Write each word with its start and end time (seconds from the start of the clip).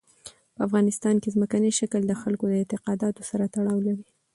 په 0.55 0.61
افغانستان 0.67 1.15
کې 1.21 1.33
ځمکنی 1.35 1.71
شکل 1.79 2.01
د 2.07 2.13
خلکو 2.21 2.43
د 2.49 2.53
اعتقاداتو 2.59 3.21
سره 3.29 3.43
تړاو 3.53 3.77
لري. 3.87 4.05